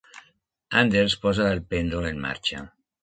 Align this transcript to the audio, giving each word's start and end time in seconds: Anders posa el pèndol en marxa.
Anders 0.81 1.17
posa 1.27 1.47
el 1.57 1.61
pèndol 1.75 2.09
en 2.13 2.19
marxa. 2.25 2.65